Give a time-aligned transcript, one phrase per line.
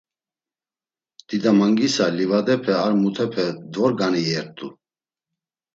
[1.27, 4.67] Didamangisa livadepe ar mutepe dvorgani iyert̆u.